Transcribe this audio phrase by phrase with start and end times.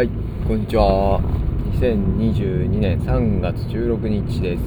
[0.00, 0.08] はい、
[0.48, 1.20] こんにちは。
[1.74, 4.62] 2022年3月16日です。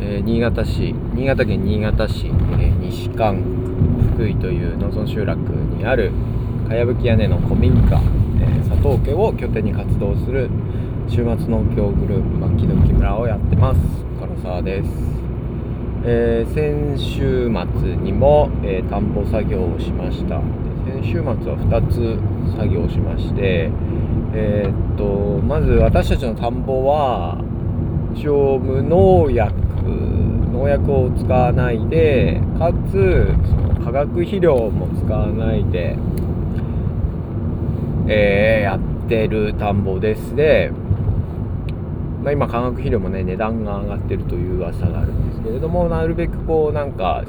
[0.00, 3.42] えー新潟市、新潟県新潟市、えー西館区
[4.14, 6.12] 福井という農村集落にある
[6.66, 8.00] かやぶき屋根の古民家、
[8.40, 10.48] えー佐藤家を拠点に活動する
[11.06, 13.80] 週末農協グループ牧野木村をやってます。
[14.18, 14.88] 唐沢です。
[16.06, 20.40] えー先週末にも、えー田んぼ作業をしました
[20.86, 23.70] で先週末は2つ作業しまして
[24.34, 25.04] えーっと
[25.46, 27.38] まず私たちの田んぼは
[28.14, 29.52] 一応無農薬
[30.52, 35.96] 農薬を使わないでかつその化学肥料も使わないで、
[38.08, 40.36] えーやってる田んぼです。
[40.36, 40.70] で、
[42.22, 47.24] まあ、今化学肥料もね値段が上がってるという噂があるんですけれどもなるべくこうなんか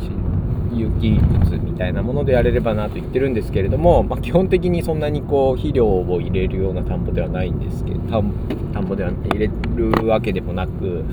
[0.74, 8.34] 有機物みたいなものでやれればなと言ってるんですけれども、まあ、基本的にそんなにこう肥料を入れるような田んぼではないんですけど田ん
[8.74, 11.04] 田んぼでは入れるわけでもなく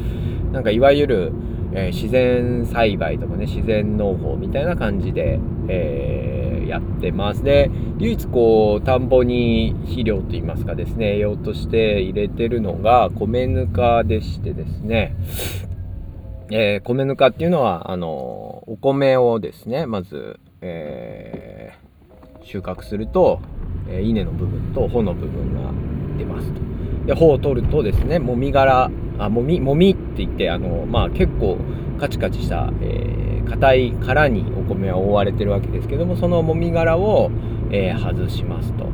[0.53, 1.33] なんかいわゆる、
[1.73, 7.43] えー自然栽培とかね自然農法みたいな感じで、えーやってます。
[7.43, 15.17] で唯一こう田んぼに肥料といいますかですね栄養として入れてるのが米ぬかでしてですね。
[16.51, 21.89] えー米ぬかっていうのはあのお米をですねまず、えー
[22.45, 23.41] 収穫すると、
[23.89, 25.71] えー稲の部分と穂の部分が
[26.17, 26.61] 出ますと。
[27.07, 31.59] で穂を取るとですねもみ殻あもみもみって言ってあの、まあ、結構
[31.99, 37.31] カチカチしたえー硬、い殻にお米は覆われてるわけですけどもそのもみ殻を、
[37.71, 38.87] えー外しますと。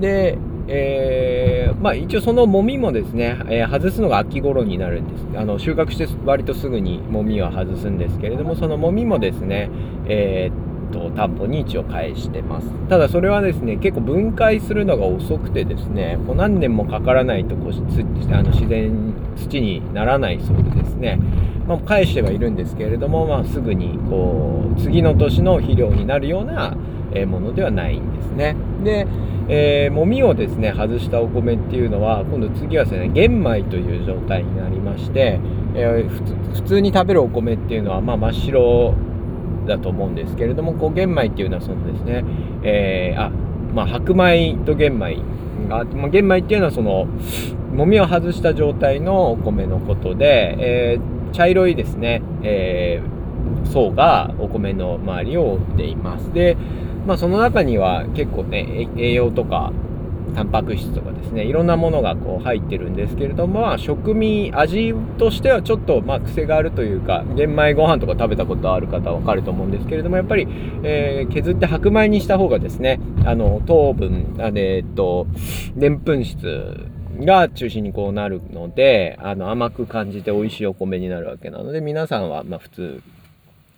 [0.00, 9.70] で、えーまあ、一応そのもみもですね、えー外すのが秋頃になるんですあの収穫して割とすぐにもみは外すんですけれどもそのもみもですね、
[10.08, 17.78] えーっと田んぼに一応返してますただそれはですね結構分解するのが遅くてですねこう何年もかからないとこうつ
[18.32, 21.18] あの自然土にならないそうでですね、
[21.66, 26.76] まあ、返してはいるんですけれども、まあ、すぐにこう次の年の肥料になるような
[27.26, 28.56] ものではないんですね。
[28.86, 29.06] で、
[29.48, 35.40] えーもみをですね外したお米っていうのは今度次はですね玄米という状態になりまして、
[35.74, 38.94] えー普通に食べるお米っていうのは、まあ、真っ白
[39.66, 42.24] だと思うんですけれどもこう玄米っていうのはそのですね、
[42.62, 43.30] えーあ
[43.74, 45.18] まあ、白米と玄米
[45.68, 47.04] があって、まあ、玄米っていうのはその
[47.74, 50.56] もみを外した状態のお米のことで、
[50.94, 53.16] えー茶色いですね、えー
[53.66, 56.32] 層がお米の周りを覆っています。
[56.32, 56.56] で、
[57.06, 59.72] まあ、その中には結構ね栄養とか
[60.34, 70.46] タンパク質とかですねいろんなものがこう入ってるんですけれども、まあ、食味味としてはちょっとまあ癖があるというか玄米ご飯とか食べたことある方は分かると思うんですけれどもやっぱり、
[70.82, 75.26] えー削って白米にした方がですねあの糖分あでえっと
[75.74, 76.88] でんぷん質
[77.20, 83.02] が中心にこうなるのであの甘く感じて美味しいお米になるわけなので皆さんはま普通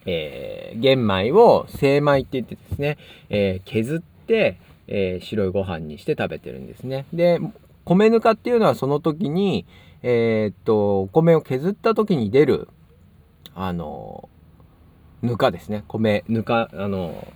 [0.06, 2.98] えー玄米を精米って言ってですね、
[3.30, 7.06] えー削って、えー白いご飯にして食べてるんですね。
[7.12, 7.40] で、
[7.84, 9.64] 米ぬかっていうのはその時に、
[10.02, 12.68] えーっと、お米を削った時に出る、
[13.54, 14.28] あの、
[15.22, 15.84] ぬかですね。
[15.88, 17.26] 米、ぬか、あの、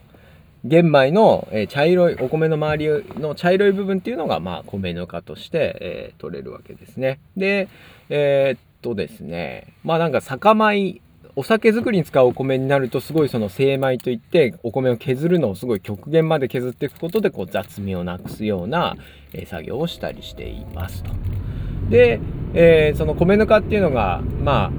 [0.65, 7.19] 玄米の、え茶色い、お米の周りの茶色い部分っていうのが、まあ、米ぬかとして、え取れるわけですね。
[7.37, 7.69] で、
[8.11, 11.01] えっとですね、まあなんか酒米、
[11.34, 18.97] お酒作りに使うお米になるとすごいその精米といってお米を削るのをすごい極限まで削っていくことでこう雑味をなくすような、
[19.32, 21.10] え作業をしたりしていますと。
[21.88, 22.21] で、
[22.53, 24.71] えーその米ぬかっていうのがまあ、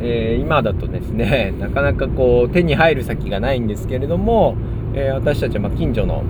[0.00, 4.54] えー今だとですね なかなかこう手に入る先がないんですけれども、
[4.94, 6.22] えー私たちはま近所の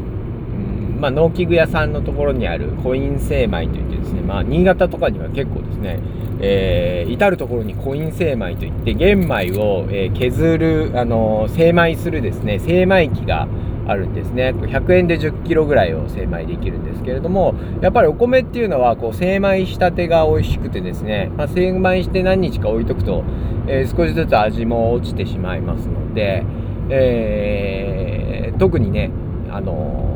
[1.01, 5.99] まあ、農機具屋さんのところにあるコイン精米といってですね、まあ、新潟とかには結構ですね、
[6.41, 13.49] えー至る所にコイン精米といって玄米を、え削る、あのー精米するですね精米機が
[13.89, 14.51] あるんですね。
[14.51, 23.25] 100円で1 0キロぐらいを精米できるんですけれどもやっぱりお米っていうのはこう精米したてが美味しくてですね、まあ、精米して何日か置いとくと、
[23.67, 26.45] えー少しずつ味も落ちてしまいますので、
[26.91, 29.11] えー特にね
[29.51, 30.10] あの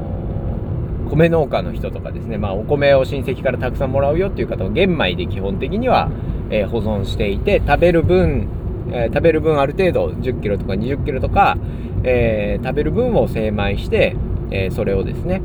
[1.15, 6.11] 米農家の人とかですね、まあ、お米を親戚からたくさんもらうよっていう方は玄米で基本的には、
[6.51, 8.49] えー保存していて食べる分、
[8.93, 11.57] えー食べる分ある程度1 0キロとか2 0キロとか、
[12.05, 14.17] えー食べる分を精米して、
[14.51, 15.43] えそれをですね、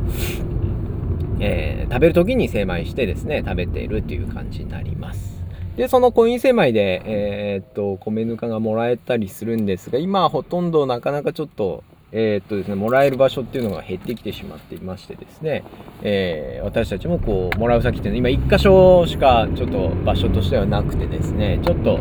[1.39, 5.43] え食べる時に精米してですね食べているっていう感じになります。
[5.77, 15.63] でそのコイン精米で、えっと米ぬかがもらえたりするんですが今はほとんどなかなかちょっとえー、っとですね、もらえる場所っていうのが減ってきてしまっていましてですね、
[16.01, 21.99] えー、私たちもこう、もらう先っていうのは今1箇所しかちょっと場所としてはなくてですね、ちょっと、う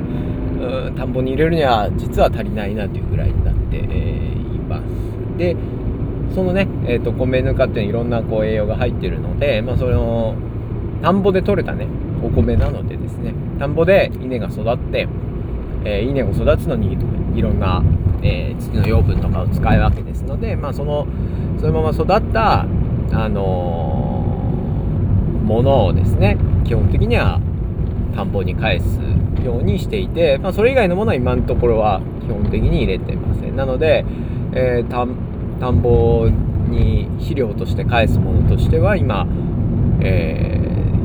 [0.90, 5.38] ん、田んぼに入れるには実は足りないなというぐらいになって、えー、います。
[5.38, 5.56] で、
[6.34, 10.37] そのね、えーと、米ぬかっていうのはいろんなこう栄養が入ってるので、まあ、その
[11.02, 11.87] 田んぼで採れたね
[12.22, 15.08] お米なのでですね田んぼで稲が育って、
[15.84, 16.96] えー、稲を育つのに
[17.37, 17.82] いろんな、
[18.23, 21.06] えー、土の養分とかを使うわけですので、まあ、その
[21.59, 22.67] そのまま育ったあ
[23.29, 27.41] のー、ものをですね基本的には
[28.15, 28.99] 田んぼに返す
[29.44, 33.56] ようにしていて、まあ、それ以外のものは今のところは基本的に入れてません。
[33.56, 34.05] なので、
[34.53, 34.91] えー、
[35.61, 36.29] 田んぼ
[36.69, 39.26] に肥料として返すものとしては今、
[40.00, 40.61] え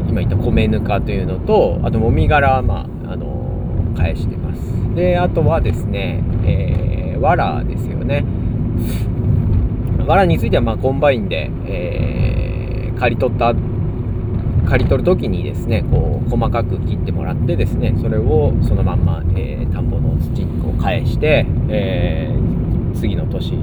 [0.06, 4.62] ー、今言った米ぬかというのとあともみ殻は、まあ、あの返してます。
[4.96, 8.26] であとはですね、えー、藁ですよね
[10.06, 13.54] 藁については、まあ、コンバインで、えー、刈り取った
[14.68, 23.54] 刈り取る時にですねこう細かく切ってもらってですねそれをそのまんま、えー、田んぼの土にこう返して、えー、次の年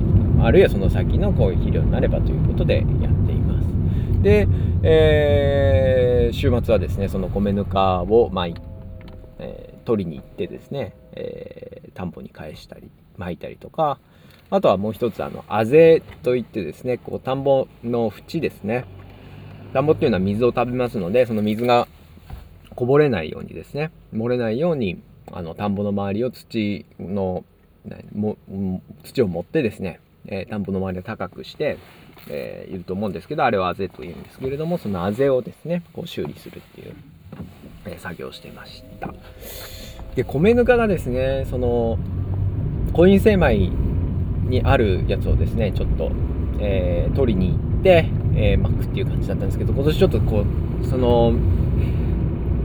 [0.43, 4.23] あるいはその先のこういう肥料になればということでやっています。
[4.23, 4.49] で、
[4.83, 8.55] えー、週末はですね、その米ぬかを巻い、
[9.39, 13.99] え、取りに行ってですね、え、田んぼに返したり、巻いたりとか、
[14.51, 18.85] あとはもう一つ、あの、あぜといってですね、こう、田んぼの縁ですね。
[19.73, 21.87] 田んぼっていうのは水を食べますので、その水が
[22.75, 25.01] こぼれないようにですね、漏れないように、
[25.31, 27.45] あの、田んぼの周りを土の、
[28.13, 28.37] も
[29.05, 31.79] 土を持ってですね、えー、田んぼの周りを高くして、
[32.29, 36.95] えー、いると思うんですけど、あれはあぜというんですけれども、そのあぜをですね、こう修理するっていう、
[37.87, 39.15] えー、作業をしてました。
[40.17, 41.99] で、米ぬかがですね、その、
[42.93, 43.71] コイン精米
[44.49, 46.11] にあるやつをですね、ちょっと、
[46.59, 50.45] えー、取りに行って、えー、巻くっていう感じだったんですけど、今年ちょっとこ
[50.83, 51.35] う、その、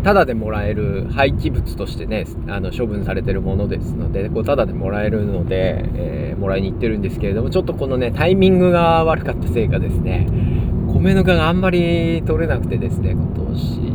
[0.05, 10.27] タダでもらえる廃棄物としてねあの処分されてるものですのでこうタダでもらえるので、えー、もらいに行ってるんですけれどもちょっとこのねタイミングが悪かったせいかですね
[10.93, 13.85] 米ぬかがあんまり取れなくてですね今年。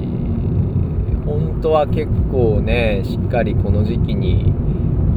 [1.25, 4.53] 本当は結構ねしっかりこの時期に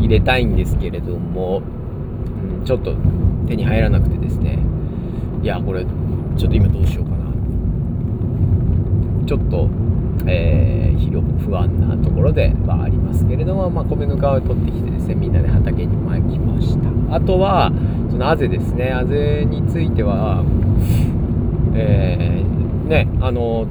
[0.03, 1.61] 入れたいんですけれども、
[2.59, 2.93] うん、ちょっと
[3.47, 4.59] 手に入らなくてですね。
[5.41, 7.17] いやこれちょっと今どうしようかな。
[9.25, 9.69] ちょっと
[10.25, 17.15] えー、肥料不安なところではありますけれども、まあ、米の皮を取ってきてですねみんなで畑に巻きました。
[17.15, 17.71] あとは
[18.09, 18.91] そのあぜですね。
[18.91, 20.43] あぜについては
[21.75, 23.65] えー、ねあの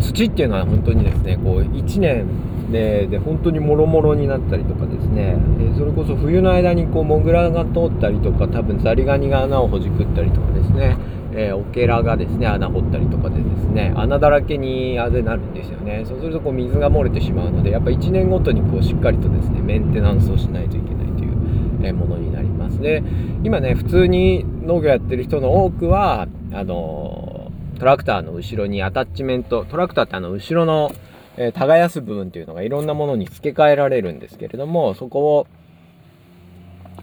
[0.00, 2.26] 土っていうのは本当にですねこう1年
[2.72, 10.96] でで本当にもろもろになったりとかですね、え、それこそ冬の間にこうモグラが通ったりとか多分ザリガニが穴をほじくったりとかですね。
[11.34, 13.92] えー、オケラがですね穴掘ったりとかでですね。
[13.96, 16.04] 穴だらけにあぜなるんですよね。
[16.06, 21.32] そうするとこう水が漏れてしまうのでやっぱ1年ごとにこうしっかりとですねメンテナンスをしないといけないという、
[21.82, 22.80] えものになります。
[22.80, 23.02] で
[23.44, 30.92] 今ね普通に農業やってる人の多くはあのトラクターの後ろにアタッチメントトラクターってあの後ろの、
[31.36, 35.46] えー、耕す部分っていうのがいろんなものに付け替えられるんですけれどもそこを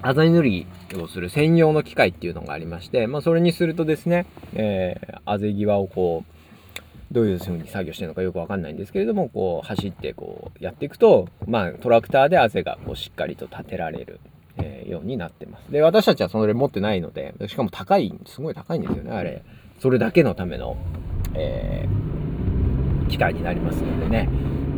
[0.02, 14.20] あざ塗りをする専用の機械っていうのがありまして、まあ、それにするとですね、えー、あぜ際をこう、どういう風に作業してるのかよくわかんないんですけれども、こう、走ってこう、やっていくと、まあ、トラクターであぜがこうしっかりと立てられる、
[14.58, 15.70] えー、ようになってます。
[15.72, 19.44] で、私たちはそれ持ってないので、しかも高い、すごい高いんですよね、あれ。
[19.80, 20.78] それだけのための、
[21.34, 22.29] えー、
[23.10, 24.30] 機械になりますのでね。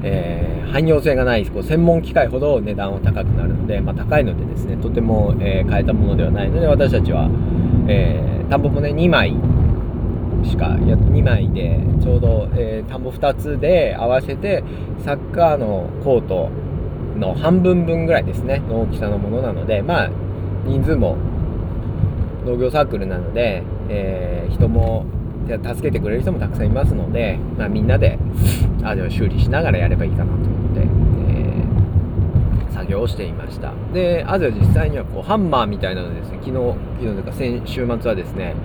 [0.04, 7.30] えー、汎用性がないこう専門機械ほど値段は高くなるので、まあ、高いのでですねとても、えー、買えたものではないので私たちは、
[7.88, 9.36] えー、田んぼもね2枚
[10.44, 14.64] しかや2枚でちょうど、えー、田んぼ2つで合わせて
[15.04, 16.50] サッカーのコート
[17.18, 20.10] の半分分ぐらいですねの大きさのものなのでまあ
[20.66, 21.18] 人数も
[22.46, 25.06] 農業サークルなので、えー、人も
[25.58, 28.18] 助けてくれる人もたくさんいますので、まあ、みんなで
[28.84, 33.74] あで修理しながらやればいいかなと思って、えー、作業をしていました。
[33.94, 38.56] であぜは実際にはこうハンマーみたいなのですね昨日昨日というか先週末はですね、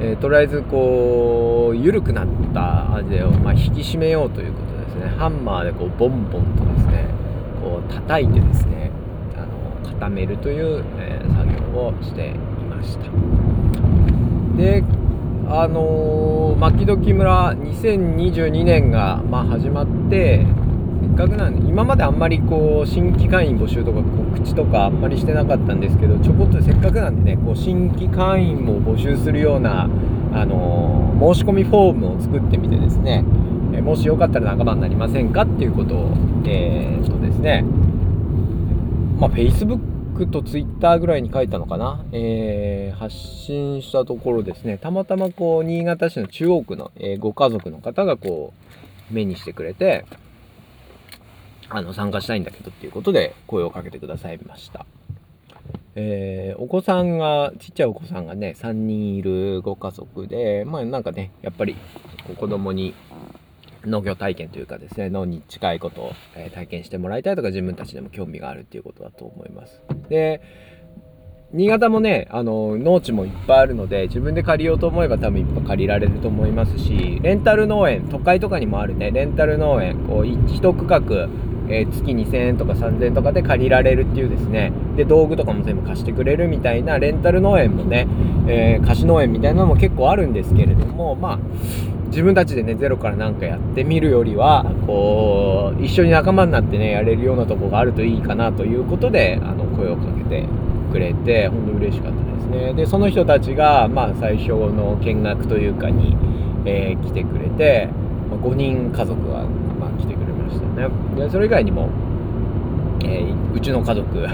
[0.00, 5.08] えー、とりあえずこう緩くなったあぜをま引き締めようということですね。
[5.18, 7.06] ハンマーでこうボンボンとですね
[7.62, 8.90] こう叩いてですね
[9.36, 12.32] あの固めるという、えー、作業をしてい
[12.64, 13.04] ました。
[14.56, 14.82] で
[15.50, 20.44] あのー、牧時村2022年が、まあ、始まって
[21.00, 33.24] せっかくなんで今まであんまりこう新規会員募集とか告知とかあんまりしてなかったんですけどちょこっとせっかくなんでねこう新規会員も募集するような、あのー、申し込みフォームを作ってみてですね、
[33.72, 36.12] えもしよかったら仲間になりませんかっていうことを
[36.44, 37.64] えー、っとですね
[39.18, 48.52] まあ Facebook と Twitter ぐらいに書いたのかな、えー、発信したところですねたまたまこう新潟市の中央区の、えー、ご家族の方がこ
[49.10, 50.04] う目にしてくれて
[51.70, 54.86] あの参加したいんだけどっていうことで声をかけてくださいました。
[56.00, 61.76] えー、お子さんがちっちゃいお子さんがね3人いるご家族でまあなんかねやっぱり
[62.38, 62.94] 子供に
[63.88, 69.80] 農業体験というかですね農に近いことを、え体験してもらいたいとか自分たちでも興味があるっていうことだと思います。
[70.08, 70.40] で
[71.50, 81.00] 新潟もねあの農地もいっぱいあるので自分で借りようと思えば多分いっぱい借りられると思いますしレンタル農園都会とかにもあるねレンタル農園こう一区画
[81.70, 88.06] えー、月2000円とか3000円とかで借りられるっていうですねで道具とかも全部貸してくれるみたいなレンタル農園もね、
[88.48, 91.38] えー、貸し農園みたいなのも結構あるんですけれどもまあ
[92.08, 100.46] 自分たちでねゼロから何かやってみるよりはこう一緒に仲間になってねやれるようなとこがあるといいかなということであの声をかけて
[100.90, 102.74] くれて本当に嬉しかったですね。
[102.74, 106.16] でその人たちがまあ最初の見学というかに、
[106.64, 107.88] えー、来てくれて、
[108.30, 109.42] ま5人家族が、
[109.78, 110.88] まあ、来てくれましたね。
[111.16, 111.90] でそれ以外にも、
[113.04, 114.26] えー、うちの家族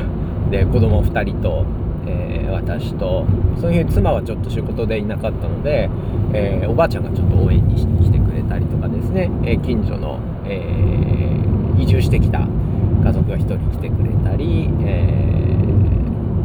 [0.50, 1.64] で子供2人と
[2.06, 3.26] えー、私と
[3.60, 5.88] その日妻はちょっと仕事でいなかったので、
[6.32, 15.44] えー、おばあちゃんがちょっと応援に来てくれたりとかですね、え、近所の、え移住してきた家族が1人来てくれたり、え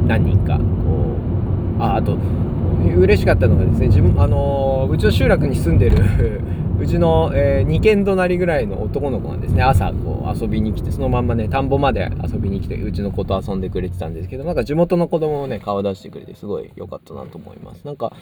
[0.08, 1.18] 何人かこ
[1.80, 2.18] うああと
[2.98, 6.42] 嬉しかったのがですね自分あのうちの集落に住んでる
[6.80, 17.84] うちの、えー、2軒隣ぐらいの男の子がですね朝こう遊びに来てそのまんまね田んぼまで遊びに来てうちの子と遊んでくれてたんですけどなんか地元の子供もね顔出してくれてすごい良かったなと思います。
[17.86, 18.14] なんか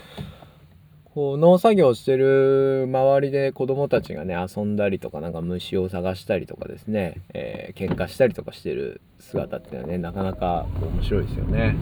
[1.17, 11.75] こう農作業してる周りで子供たちがね遊んだりとかなんか虫を探したりとかですね、えー、喧嘩したりとかしてる姿っていうのはねなかなか面白いですよね。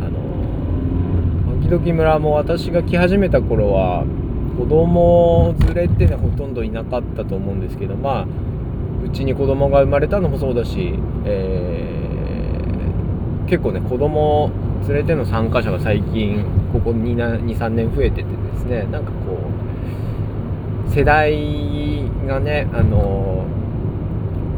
[0.00, 4.04] あの時々村も私が来始めた頃は
[4.58, 8.26] 子供連れってねほとんどいなかったと思うんですけどまあ
[9.04, 14.50] うちに子供が生まれたのもそうだし、えー、結構ね子供
[14.88, 19.38] 連れての参加者が最近ここ23年増えててですねなんかこ
[20.88, 23.46] う世代がねあの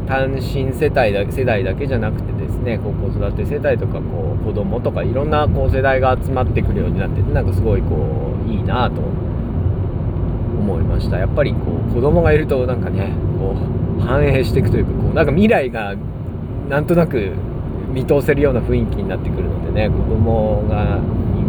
[0.07, 9.30] 単身世帯だ世代だけじゃなくてですねこう子育て世帯とかこう子供とかいろんなこう世代が集まってくるようになっててなんかすごいこういいなと思って。
[10.61, 11.17] 思いました。
[11.17, 13.55] やっぱりこう子供がいるとなんかねこ
[13.97, 15.95] う反映していくというかこうなんか未来が
[16.69, 17.33] なんとなく
[17.91, 20.99] 見通せるような雰囲気になってくるのでね子供が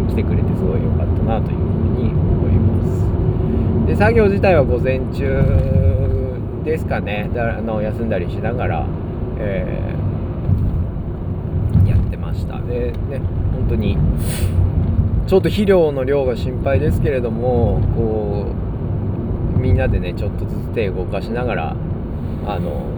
[0.08, 1.64] 来てくれてすごい良かったなというふう
[2.02, 3.86] に思います。
[3.86, 7.30] で作業自体は午前中ですかね。
[7.34, 8.86] だあの休んだりしながら、
[9.38, 12.58] えー、やってました。
[12.60, 13.20] でね
[13.52, 13.98] 本当に
[15.26, 18.61] ちょっと肥料の量が心配ですけれどもこう
[19.62, 21.76] みんなでねちょっとずつ手動かしながら
[22.46, 22.90] あの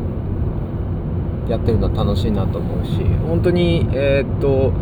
[1.49, 4.73] やってるのは楽しいなと思うし本当にえー、っと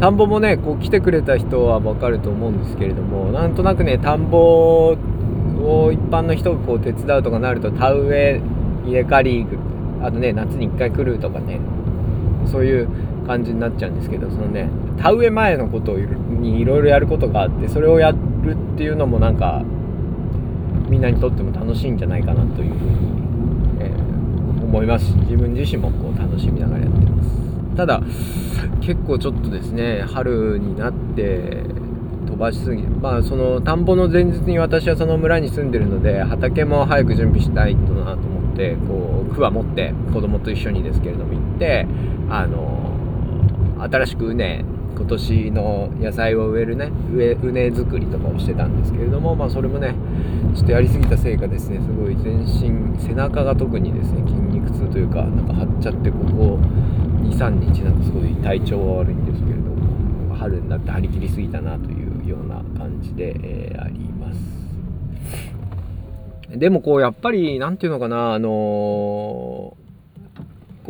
[0.00, 8.40] 田んぼもねこう来てくれた人は分かると思うんですけれどもなんとなくね田んぼを一般の人がこう手伝うとかなると田植え
[8.86, 9.46] 稲刈り
[10.02, 11.58] あとね夏に1回来るとかね
[12.50, 12.88] そういう
[13.26, 14.68] 感じになっちゃうんですけどそのね
[14.98, 18.16] 田植え前のことにいろいろやることがあってそれをやる
[18.74, 19.62] っていうのもなんか
[20.90, 22.96] みんなにとっても楽しいんじゃないかなというふうに、
[23.80, 27.30] えー、思いますし自分自身もこう楽しみながらやってます。
[27.76, 28.02] ただ
[28.80, 31.62] 結構ちょっとですね春になって
[32.26, 41.86] 飛ばしすぎまあその田んぼの前日に私はその村に住んでるので畑も早く準備したいとなと思ってこう桑持って子供と一緒にですけれども行って
[42.28, 42.96] あの
[43.90, 44.64] 新しく畝
[44.96, 49.94] 今年の野菜を植えるね植畝作りとかをしてたんですけれどもまあそれもね
[50.54, 56.58] ちょっとやりすぎたせいかですねすごい全身背中が特にですね筋肉痛というかなんか張っちゃってここ
[57.22, 64.40] 23日なんかすごい体調は悪いんですけれども春になって張り切りすぎたなというような感じで、えー、あります。
[66.50, 69.76] でもこうやっぱり何て言うのかなあのー、こ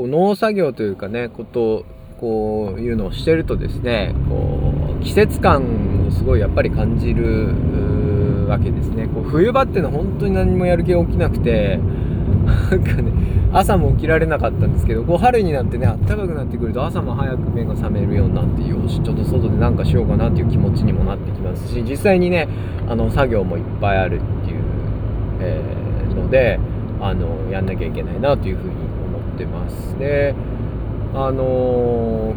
[0.04, 1.84] う農作業というかねこと
[2.20, 9.06] こういうのをしてるとですねこう季節感をすごいやっぱり感じるわけですね。
[9.06, 11.78] こう冬場っていうのは本当に何もやる気が起きなくて
[12.44, 13.12] なんかね
[13.52, 22.48] 朝も起きられなかったんですけどこう春になってね暖かくなってくると朝も早く目が覚めるようになってよしちょっと外で何かしようかなっていう気持ちにもなってきますし実際にね
[22.88, 24.62] あの作業もいっぱいあるっていう、
[25.40, 26.60] えー、ので
[27.00, 28.70] あのやんなきゃいけないなというふうに
[29.06, 29.98] 思ってます。
[29.98, 30.34] で
[31.14, 32.34] あの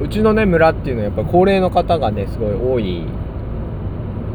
[0.00, 3.06] ー、うちのね村っていうのはやっぱ高齢の方がねすごい多い。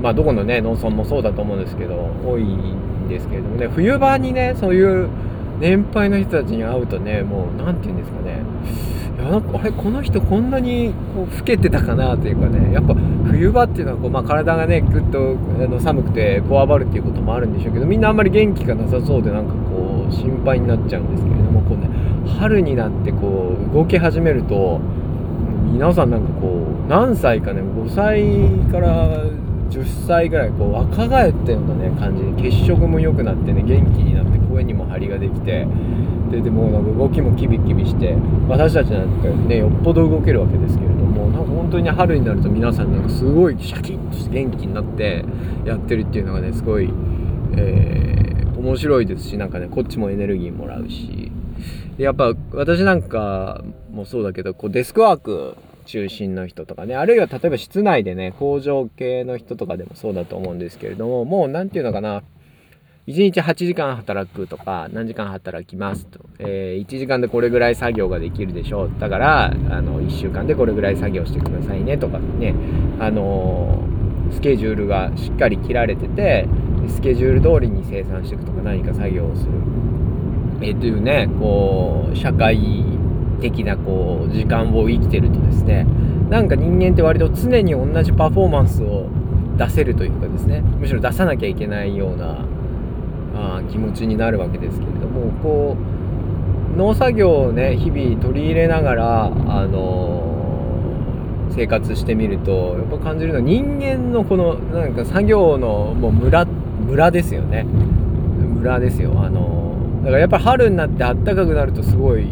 [0.02, 5.10] まあどこのね農村もそうだと思うんですけど多いんですけれどもね冬場にねそういう
[5.60, 8.44] 年配の人たちに会うとねもう何て言うんですかね。
[9.18, 21.90] いやなんかあれこの人こんなにこう老けてたかなというかねやっぱ冬場っていうのはこう、まあ、体がねぐっとあの寒くてこわばるっていうこともあるんでしょうけどみんなあんまり元気がなさそうでなんかこう心配になっちゃうんですけれどもこうね
[22.28, 24.80] 春になってこう動き始めると
[25.72, 29.24] 皆さんなんかこう何歳かね5歳から
[29.70, 35.68] 10歳ぐらいこう若返ったようなね感じで血色も良くなってね元気になって声にも張りができて
[36.32, 38.16] ででもなんか動きもキビキビして
[38.48, 45.24] 私たちなんかねよっぽど動けるわけですけれどもなんか本当に春になると皆さんなんかすごいシャキッとして元気になって
[45.66, 46.90] やってるっていうのがねすごい、
[47.56, 48.27] えー、
[48.58, 51.32] 面白いですしなんかねこっちもエネルギーもらうし。
[51.98, 62.24] やっぱ私なんかもそうだけどこうデスクワーク中心の人とかねあるいは例えば室内でね工場系の人とかでもそうだと思うんですけれどももう何て言うのかな。
[63.08, 68.92] 1日8時間働くとか何時間働きますと、えー、1時間でこれぐらい作業ができるでしょう。
[69.00, 72.54] だからあの1週間でこれぐらい作業してくださいねとかね。
[73.00, 76.50] あのー、スケジュールがしっかり切られてて
[76.90, 79.52] スケジュール通りに生産していくとか何か作業をする、
[80.62, 82.84] えー、というねこう社会
[83.42, 85.86] 的なこう時間を生きてるとですね
[86.30, 89.08] なんか人間って割と常に同じパフォーマンスを
[89.58, 92.46] 出せるというかですねむしろ出さなきゃいけないような
[93.36, 95.78] あ気持ちになるわけですけれどもこ
[96.74, 99.30] う農作業をね日々取り入れながらあ
[99.66, 106.46] のー、生活してみるとやっぱ感じるのは人間のこのなんか作業のもう村
[106.88, 107.64] 村ですよね。
[107.64, 109.14] 村ですよ。
[109.22, 112.28] あの、だからやっぱり春になって暖かくなるとすごい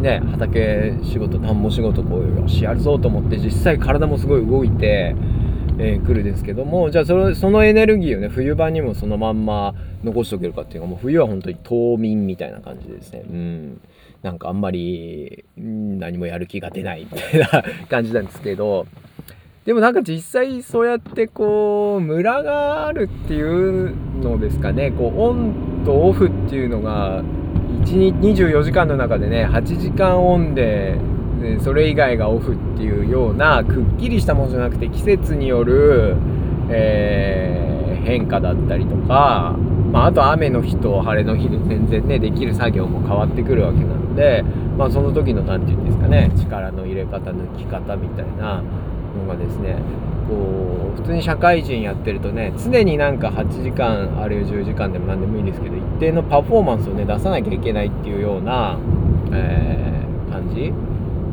[0.00, 5.14] ね畑仕事田んぼ仕事こういうよしやるぞと思って実際体もすごい動いて、
[5.78, 13.20] えー、来るですけどもじゃあそのそのエネルギーをね冬場にもそのまんま残しておけるかっていうかもう冬は本当に冬眠みたいな感じですね。
[13.20, 13.80] うん。
[14.22, 18.86] なんかあんまり何もやる気が出ないみたいな感じなんですけど
[19.66, 24.92] でもなんか実際そうやってこうムラがあるっていうのですかね。
[24.92, 27.24] こうオンとオフっていうのが
[27.84, 30.96] 124時間の中でね8時間オンで
[31.64, 36.16] それ以外がオフっていうようなくっきりしたものじゃなくて季節による、
[36.70, 39.56] えー、変化だったりとか、
[39.90, 44.44] まあ、あと雨の日と晴れの日で全然ねできる作業も変わってくるわけなので、
[44.78, 48.62] まあ、その時の何て言うんですかね力の入れ方抜き方みたいな
[49.16, 49.76] のがですね
[50.28, 58.78] こう普通に社会人やってるとね常になんか8時間あるいは10時間でも何でもいいんですけど一定のパフォーマンスをね出さなきゃいけないっていうような、
[59.32, 60.72] えー、感じ。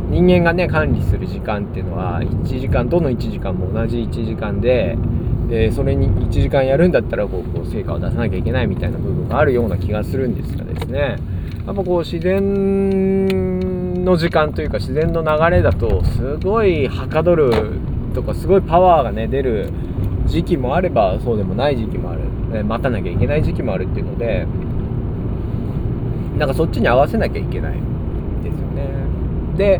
[0.09, 4.95] 人間がね管理する時間っていうのは1時間どの1時間も同じ1時間で
[5.49, 11.17] でそれに1時間やるんだったらこうこう成果を出さなきゃいけないみたいな部分があるような気がするんですがですね。
[11.65, 13.62] やっぱこう自然
[14.03, 17.79] の時間というか自然の流れだとすごいはかどる
[18.13, 19.71] とかすごいパワーがね出る
[20.25, 24.45] 時期もあればそうでもない時期もある、待たなきゃいけない時期もあるっていうので
[26.37, 27.73] なんかそっちに合わせなきゃいけない
[28.43, 28.89] ですよね。
[29.57, 29.79] で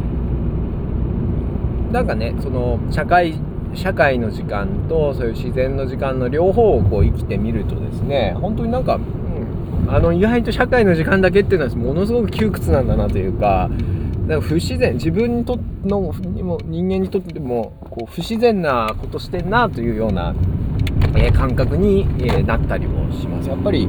[1.91, 3.35] なんかねその社会
[3.75, 13.69] 社会の時間とそういう自然の時間の両方をこう生きてみるとですね本当になんか、うん、あの意外と社会の時間だけっていうのはものすごく窮屈なんだなというか
[14.27, 20.33] だか不自然自分にとのにも人間にとってもこう不自然なことしてんなというような、
[21.15, 23.49] えー、感覚に、えー、なったりもします。
[23.49, 23.87] やっぱり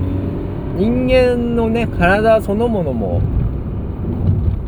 [0.76, 3.20] 人間のね体そのものも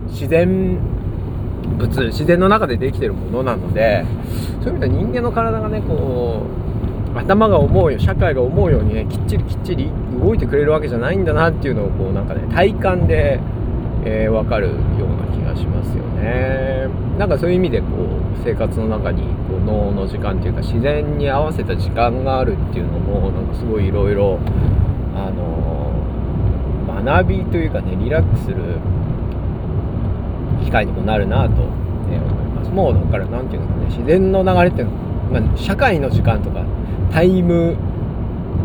[0.08, 0.78] 自然
[1.78, 4.04] 物自然の中でできてるものなので
[4.62, 6.46] そういう意味では人間の体がねこ
[7.14, 13.40] う頭が思うよ社会が思うようにねきっちりきっちり動いてくれるわけじゃないんだなっていうのをこうなんかね体感で、
[14.08, 14.76] えー、分かるよう
[15.16, 16.88] な気がしますよね。
[17.18, 24.38] なんかそういう意味でこう生活の中にこう脳の時間っていうか自然に合わせた時間があるっていうのもなんかすごいいろいろ
[25.16, 25.92] あの
[27.04, 28.78] 学びというかねリラックスする
[30.64, 32.70] 機会にもなるなと、ね、思います。
[32.70, 36.64] もうだから何て言うんですかね自然の流れっていうのは、まあ、社会の時間とか
[37.10, 37.76] タイム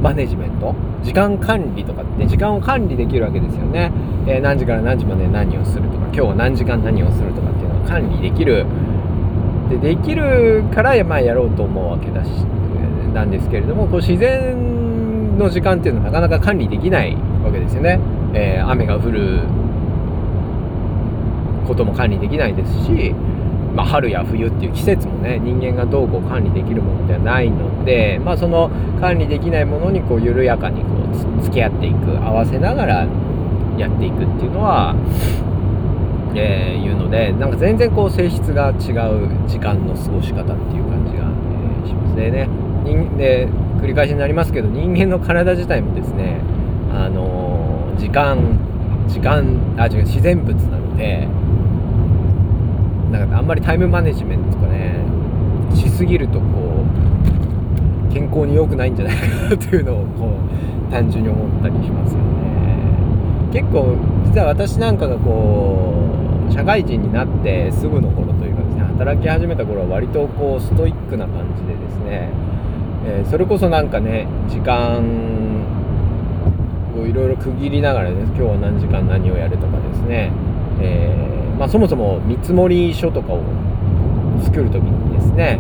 [0.02, 0.76] マネジメント？
[1.04, 3.92] 時間管理とかって時間を管理できるわけですよね、
[4.28, 8.66] えー、何時から何時まで何をするとか今日は何時間何をするとかっていうのを管理できる。
[9.70, 12.28] でできるからまあやろうと思うわけだし
[13.14, 17.98] なんですけれどもこう自然の時間っていうのはなかなか管理できないわけですよね、
[18.34, 19.44] えー、雨が降る
[21.66, 23.16] ことも管理できないですし
[23.76, 30.88] まあ、春や冬っていう季節もね人間がどうこう管理できるものではないので、まあ、その管理できないものにこう緩やかにこ
[31.40, 33.08] う付き合っていく合わせながら
[33.78, 34.96] やっていくっていうのは、
[36.36, 42.16] えー、いうのでなんか全然こう性質が違う時間の過ごし方っていう感じが、えー、します。
[42.16, 42.48] でね
[42.84, 43.48] 人で
[43.82, 46.42] 繰り返しになりますけど人間の体自体もですね
[46.94, 48.38] あのー、時間
[49.08, 51.28] 時間あ違う自然物なので
[53.12, 54.96] なんかあんまりタイムマネジメントとかね
[55.76, 56.86] しすぎるとこ
[58.10, 60.38] う健康に良くないんじゃないかなというのをこ
[60.90, 62.52] う単純に思ったりしますよね。
[63.54, 66.08] 結構実は私なんかがこ
[66.50, 72.30] う社会人になってすぐの頃というかですね働き始めた頃は割とこうストイックな感じでですね、
[73.06, 75.04] えー、それこそなんかね時間
[76.98, 80.32] をいろいろ区切りながらね今日は何時間何をやるとかですね、
[80.80, 83.44] えーまあ、そもそも見積書とかを
[84.44, 85.60] 作る時にですね、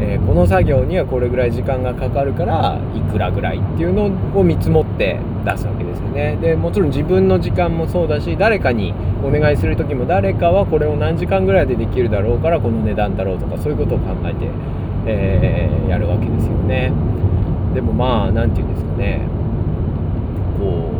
[0.00, 4.06] えー、この作業にはこれぐらい時間がかかるからいくらぐらいっていうの
[4.36, 6.36] を見積もって出すわけですよね。
[6.42, 14.50] でもちろん自分の時間もそうだし誰かにお願いする時も誰かはこれを何時間ぐらいでできるだろうからこの値段だろうとかそういうことを考えて、
[15.06, 16.92] えー、やるわけですよね。
[17.72, 19.20] でもまあ何て言うんですかね。
[20.58, 20.95] こう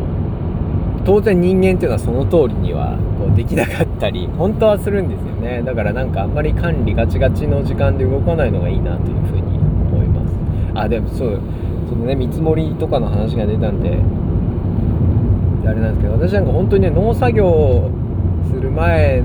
[1.07, 5.62] 当然人間っていうのはその通りにはこうできなかったり本当はするんですよね。
[5.62, 10.35] だからなんかあんまり管理ガチガチの時間で動かないのがいいなというふうに思います。
[10.75, 11.40] あでもそう
[11.88, 13.90] そのね見積もりとかの話が出たんで
[15.69, 17.88] あれなんですけど私なんか本当にね農作業
[18.53, 19.23] する前っ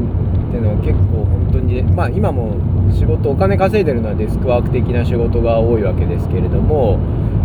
[0.52, 2.54] ていうのは結構本当に、まあ今も
[2.94, 7.00] 仕事お金稼いでるのはデスクワーク的な仕事が多いわけですけれども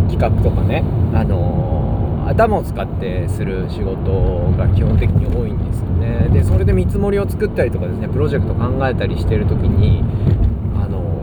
[0.09, 0.83] 企画とかね
[1.15, 1.76] あのー
[2.27, 6.29] 頭を使ってする仕事が基本的に多いんですよね。
[6.33, 10.03] でそれで見積もりを作ったりとかですねプロジェクト考えたりしてる時に
[10.75, 11.21] あの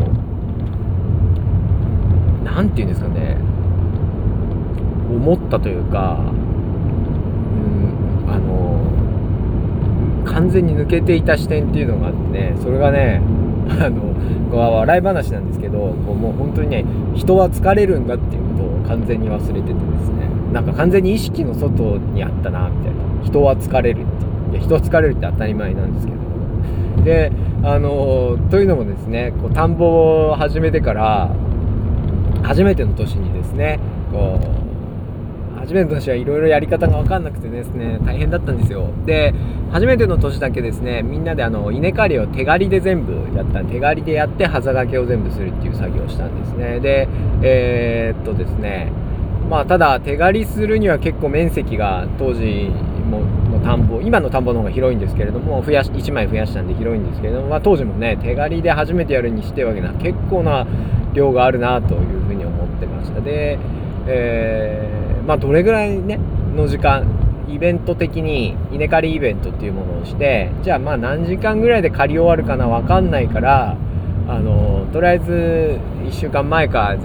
[2.45, 3.37] 何て言うんですかね
[5.11, 6.23] 思ったというかう
[8.29, 8.81] んあの
[10.25, 13.21] 完全に抜けていた視点っていうのがあってねそれがね
[13.69, 14.15] あの
[14.57, 20.24] 笑い話なんですけどこうもう本当にね人は疲れるんだっていうことを完全に忘れててですね。
[20.55, 26.25] なんか完全に意識の外にあったなみたいな人は疲れるっていや人は疲れるって当たり前なんですけど。
[27.05, 27.33] で
[27.65, 31.35] あのというのもですねこう田んぼを始めてから
[32.45, 33.81] 初めての年にですね
[34.13, 34.39] こ
[35.57, 38.91] う初めての年はいろいろやり方が分かんなくてですね大変だったんですよ。
[39.07, 39.35] で
[39.73, 46.79] 初めての年だけですねみんなであの稲刈りを手刈りで全部やった手刈りでやって端掛けを全部するっていう作業をしたんですね。
[46.81, 47.09] で
[47.43, 48.93] えー、っとですね
[49.49, 52.71] まあ、ただ手刈りするには結構面積が当時
[53.05, 60.67] もの田んぼ今の田んぼの方が広いんですけれども増やし1枚増やしたんで広いんですけれども、まあ、当時もね手刈りで初めてやるにしては結構な
[61.13, 63.21] 量があるなというふうに思ってました。
[63.21, 63.59] で、
[64.07, 66.19] えー、まあ、どれぐらいね
[66.57, 67.07] の時間
[67.49, 73.77] イベント的に稲刈りイベントっていうものをしてじゃあまあ何時間ぐらいで刈り終わるかな分かんないから
[74.27, 76.97] あのとりあえず1週間前か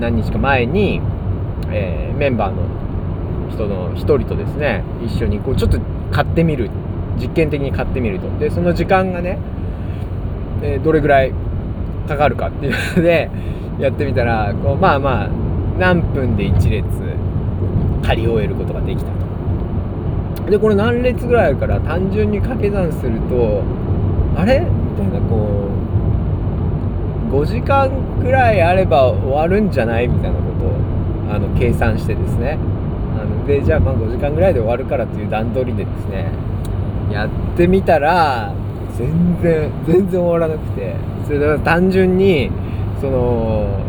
[0.00, 1.00] 何日か前に
[1.70, 2.62] えー、メンバーの
[3.50, 5.78] 人の1人とですね一緒にこうちょっと
[6.12, 6.70] 買ってみる
[7.20, 8.28] 実験的に買ってみると。
[8.38, 9.38] でその時間がね、
[10.62, 11.32] えー、どれぐらい
[12.08, 13.30] かかるかっていうので
[13.80, 15.28] やってみたらこうまあまあ
[15.78, 16.84] 何分で1列
[18.02, 19.10] 借り終えることができた
[20.44, 20.50] と。
[20.50, 23.62] でこれ何列ぐらいあるから単純に掛け算すると
[24.36, 24.60] あれ？
[24.60, 24.66] み
[25.10, 25.68] たいなこ
[27.32, 27.90] う5時間
[28.22, 30.06] ぐらいあれば終わるんじゃない？
[30.08, 30.38] みたいな
[31.30, 32.58] あの計算してですね。
[33.20, 36.30] あのでじゃあまあ5時間ぐらいで終わるからっていう段取りでですね
[37.10, 38.52] やってみたら
[38.96, 40.94] 全然全然終わらなくて。
[41.26, 42.50] それで単純に
[43.00, 43.84] その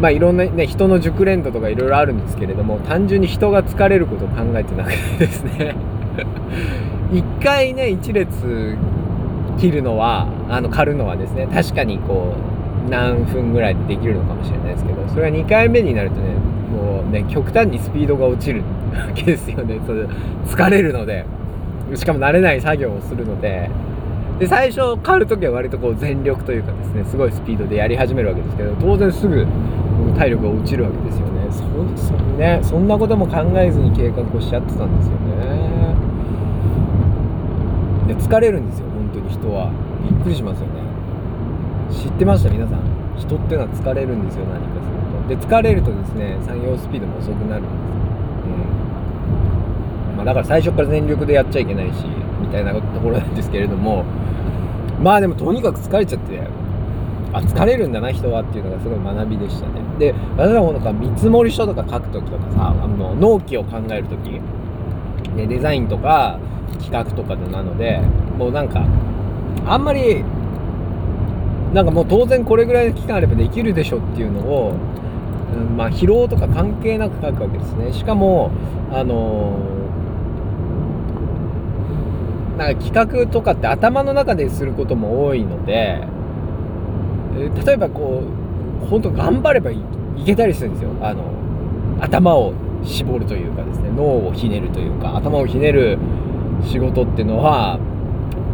[0.00, 5.74] まあいろんなね人の熟練度とかいろいろあるんですけれども単純に人が疲れることを考えてなくてですね。
[7.12, 8.76] 一回ね一列
[9.58, 12.47] 切るのはあの刈るのはですね確かにこう
[12.88, 16.34] 何分ぐらいでできるのかもしれないですけどそれが2回目になるとね
[16.72, 19.80] もうね極端にスピードが落ちるわけですよね。
[19.86, 21.24] それ疲れるので
[21.94, 23.70] しかも慣れない作業をするので。
[24.38, 29.44] で最初刈る時は割とこう全力というかですねすごいスピードでやり始めるわけですけど当然すぐ
[30.16, 31.48] 体力が落ちるわけですよね。
[31.50, 32.60] そそね。
[32.62, 35.96] そんなことも考えずに計画をしちゃってたんですよね。
[38.06, 39.72] で疲れるんですよ本当に人は。
[40.04, 40.74] びっくりしますよね
[41.90, 42.50] 知ってました？
[42.50, 42.80] 皆さん。
[43.18, 45.46] 人っていうのは疲れるんですよ何かすると。
[45.48, 47.78] で疲れるとですね産業スピードも遅くなるんですよ、
[50.10, 50.16] うん。
[50.16, 52.04] まあ、だから最初から全力でやっちゃいけないし
[52.40, 54.04] みたいなところなんですけれども。
[55.00, 56.40] まあでもとにかく疲れちゃって
[57.32, 59.80] あ疲れるんだな人はっていうのがすごい学びでしたね。
[59.96, 64.40] で私はなんか見積書とか書く時とかさあの納期を考える時
[65.36, 66.40] でデザインとか
[66.80, 68.00] 企画とかなので
[68.36, 68.84] もうなんか
[69.66, 70.24] あんまり
[71.72, 74.74] なんかもう当然これぐらいの期間あればできるでしょっていうのを、
[75.54, 77.92] うん、まあ疲労とか関係なく書くわけですね。
[77.92, 78.50] しかも
[78.90, 79.58] あの、
[82.56, 86.00] なんか企画とかって頭の中ですることも多いので
[87.64, 88.24] 例えばこ
[88.82, 89.78] う本当頑張ればい
[90.26, 90.90] けたりするんですよ。
[91.00, 91.22] あの
[92.00, 92.52] 頭を
[92.84, 93.90] 絞るというかですね。
[93.94, 95.98] 脳をひねるというか頭をひねる
[96.64, 97.78] 仕事っていうのは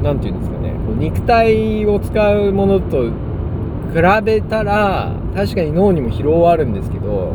[0.05, 7.35] 何て言うんですかねこう肉体を使うものと比べたら確かに脳にも疲労はあるんですけど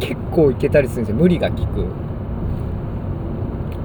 [0.00, 1.16] 結構いけたりするんですよ。
[1.16, 1.86] 無理が効く。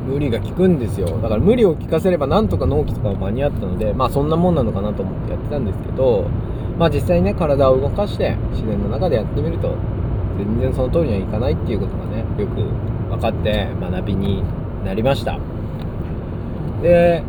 [0.05, 1.07] 無理が効くんですよ。
[1.07, 6.27] だから無理を効かせればなんとか納期とかは間に合ったのでまあそんなもんなのかなと思ってやってたんですけど
[6.77, 9.75] まあ実際にね体を動かして自然の中でやってみると
[10.37, 12.55] 全然その通りにはいかないっていうことがねよく
[13.09, 14.43] 分かって学びに
[14.83, 15.39] なりました。
[16.81, 17.23] で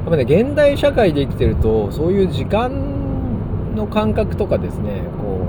[0.00, 5.46] やっぱね現代社会で生きてるとそういう時間の感覚とかですねこ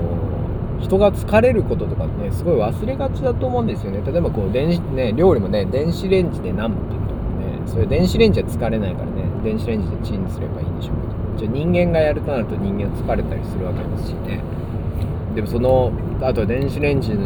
[0.80, 4.02] う人が疲れることとかねすごい忘れがちだと思うんですよね。
[4.04, 7.00] 例えばこう電子ね料理もね電子レンジで何分とか
[7.40, 14.40] ねそれ電子レンジは疲れないからね電子レンジでチンすればいいんでしょうけどじゃ人間がやるとなると人間は疲れたりするわけですしね。
[15.34, 17.16] でもそのあとは電子レンジ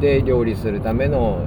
[0.00, 1.38] で料理するための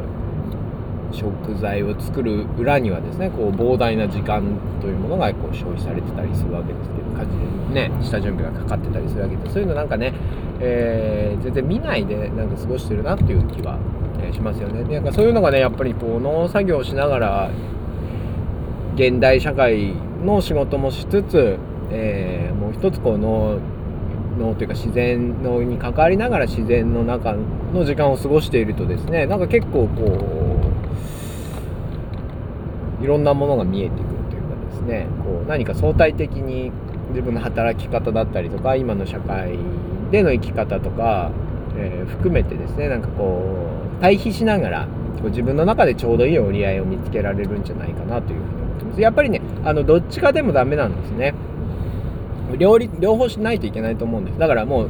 [1.15, 4.43] 食材を作る裏にはですねこう膨大な時間
[4.81, 10.13] というものがこう消費されてたりするわけですけど家事でね下準備がかかってたりするわけでそういうのなんかね、
[10.59, 13.79] えー、全然見ないでなんか過ごしてるなっていう気は、
[14.21, 14.83] え、しますよね。
[14.83, 17.49] でなんかそういうのがねやっぱりこう農作業をしながら
[18.95, 21.57] 現代社会の仕事もしつつ
[21.91, 23.59] えー、もう一つこの
[24.37, 27.33] のというか自然のに関わりながら自然の中
[27.73, 30.44] の時間を過ごしているとですねなんか結構こう
[33.05, 36.71] いろんなものが見えてくるというかですねこう何か相対的に
[37.09, 39.59] 自分の働き方だったりとか今の社会
[40.09, 41.31] での生き方とか、
[41.77, 44.87] えー、含めてですねなんかこう対比しながら
[45.21, 49.01] こう自分の中でちょうどいい折り合いを見つけられるんじゃないかなというふうに思ってます。
[49.01, 51.35] やっぱりねあのどっちかでもダメなんですね。
[52.57, 54.39] 両両方しないといけないと思うんです。
[54.39, 54.89] だからもう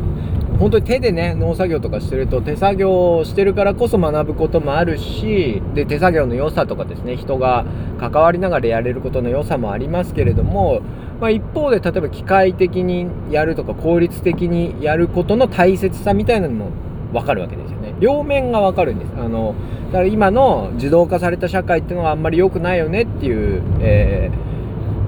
[0.57, 7.65] 本当に手でね農作業とかしてると手作業してるからこそ学ぶこともあるしで手作業の良さとかですね人が
[7.99, 10.81] 関わりながらやれることの良さもありますけれども、
[11.19, 16.71] まあ、一方で例えば機械的にやるとか効率的にやることの大切さみたいなのも
[17.13, 17.95] 分かるわけですよね。
[17.99, 19.11] 両面が分かるんです。
[19.17, 19.55] あの
[19.87, 24.54] だから今の自動化された社会っていうのはあんまり良くないよねっていう、えー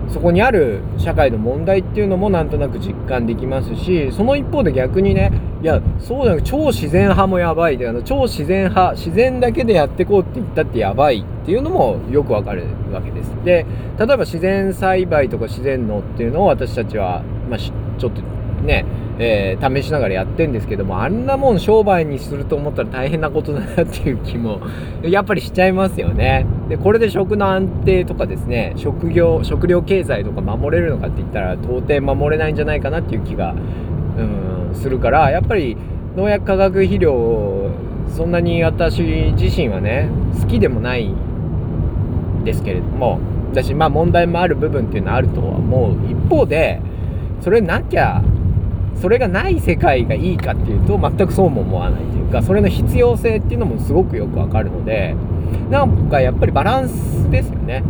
[0.09, 13.31] そこにある社会の問題っていうのもなんとなく実感できますしその一方で逆にねいやそうじゃなく超自然派もやばいであの超自然派自然だけでやってこうって言ったってやばいっていうのもよくわかるわけです。
[13.43, 13.65] で
[13.97, 18.21] 例えば自然栽培とか自然農っていうのを私たちは、まあ、ちょっと
[18.67, 18.85] ね
[19.19, 24.61] えー、試しながらやってんですけどもあんなもん商売にすると思ったら大変なことだなっていう気も
[25.01, 26.45] やっぱりしちゃいますよね。
[26.69, 35.77] でこれで食の安定とかですね食業食料経済とか守れるのかって言ったら到底守れないんじゃないかなっていう気がうんするからやっぱり
[36.15, 37.71] 農薬化学肥料を
[38.15, 39.01] そんなに私
[39.35, 41.11] 自身はね好きでもない
[42.43, 43.19] ですけれども
[43.51, 46.81] 私まあ問題もある部分っていうのはあるとは思う一方で
[47.41, 48.21] それなきゃ
[49.01, 55.15] それがない世界がいいかっていうと全くそうも思わないというかそれの必要性っていうのもすごくよくわかるので
[55.69, 57.83] なんかやっぱりバランスですよね。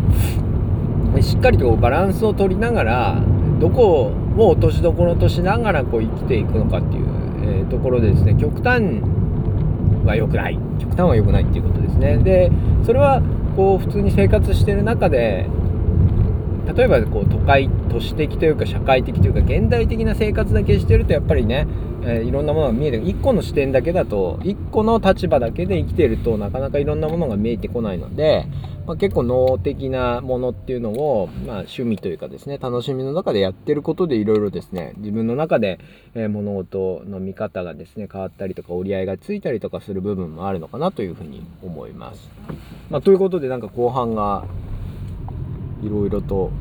[1.21, 3.21] しっかりとバランスを取りながら
[3.59, 7.05] どこを落としどころとしながらこう生きていくのかっていう、
[7.41, 9.01] えー、ところでですね極端
[10.05, 10.59] は良くない。
[10.79, 12.17] 極端は良くないっていうことですね。
[12.17, 12.51] で
[12.85, 13.21] それは
[13.55, 15.47] こう普通に生活してる中で
[16.73, 21.65] 例えばこう都会都市的というか社会的というか現代的な生活だけしてるとやっぱりね、
[22.03, 28.47] えー、いろんなものが見えて1個の視点だけだと1個の立場だけで生きてるとなかなかいろんなものが見えてこないので、
[28.85, 35.79] まあ、結構脳的なものっていうのを、まあ、趣味というかですね楽しみの中でやってることでいろいろですね自分の中で、
[36.15, 42.29] え、物事の見方がですね変わったりとか折り合いがついたりとかする部分もあるのかなというふうに思います。
[42.89, 44.45] まあ、ということでなんか後半が
[45.83, 46.51] いろいろと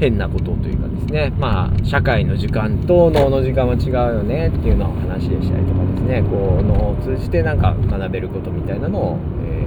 [0.00, 1.32] 変なことというかですね。
[1.38, 6.22] まあ社会の時間と脳の時間は違うよねっていうのを話でしたりとかですね。
[6.22, 9.66] こう脳を通じてなんか学べることみたいなのを、え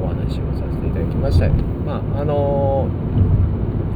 [0.00, 1.48] ー、お話をさせていただきました。
[1.84, 2.88] まああの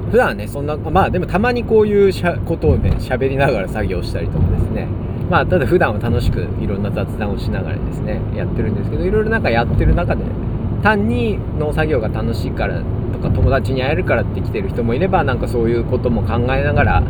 [0.08, 4.86] ー、普段ねそんなまあでもたまにこういうしゃことをね喋りながら作業したりとかですね。
[5.30, 10.24] まあただ普段は楽しくいろんな雑談をしながらですねやってるんですけどいろいろなんかやってる中で
[10.82, 17.00] 単に農作業が楽しいからとか友達に会えるからって来てる人もいればなんかそういうことも考えながら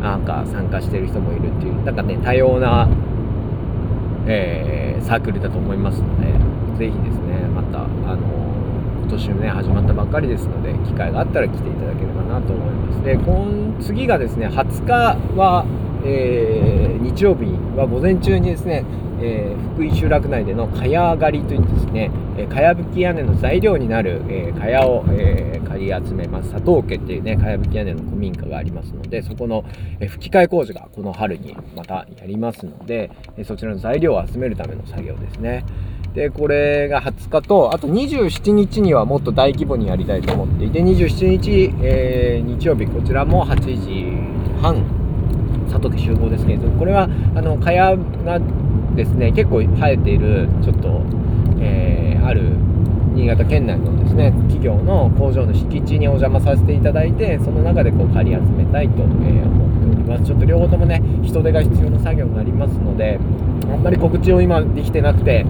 [0.00, 2.88] なんか参加してる人もいるっていうなんかね多様な、
[4.26, 6.32] えー、サークルだと思いますので
[6.78, 8.44] 是非ですねまたあの
[9.02, 13.02] 今年もね始まったばっかりですので機会があったら来ていただければなと思います。
[13.04, 14.92] で今次がですね20日
[15.36, 15.66] は、
[16.04, 17.44] えー、日曜日
[17.76, 18.84] は午前中にですね
[19.20, 26.50] えー、福井集落内での蚊帳狩りといってですね、えー、やぶき屋根の材料になる、えー、蚊帳を、えー、借り集めます。
[26.50, 29.64] 佐藤家っていうねかやぶき屋根の古民家がありますのでそこの、
[30.00, 35.64] えー、吹き替え工事がこの春にまたやりますので、えー、そちらの材料を集めるための作業ですね。
[36.14, 44.93] でこれが20日とあと27日にはもっと大規模にやりたいと思っていて27日、えー、日曜日こちらも8時半
[45.78, 48.40] 里家集合ですけれどこれはあの蚊帳が
[48.96, 51.02] ですね結構生えているちょっと、
[51.60, 52.52] えー、ある
[53.14, 60.24] 新潟県内のですね企業の工場の敷地にお邪魔させていただいてその中でこう借り集めたいと、え、思っております。
[60.24, 63.18] ちょっと両方ともね人手が必要な作業になりますので
[63.72, 65.46] あんまり告知を今できてなくて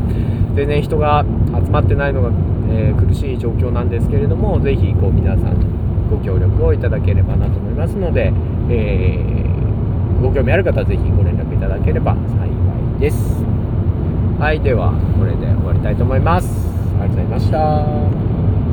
[0.55, 2.31] 全然人が集まってないのが、
[2.69, 8.33] えー、苦しい状況なんですけれども是非こう皆さんご協力をいただければなと思いますので、
[8.71, 9.54] えー、
[10.23, 13.45] ご興味ある方は是非ご連絡いただければ幸いです。
[14.39, 16.49] はいではこれで終わりたいと思います。
[17.01, 18.24] ありがとうございました。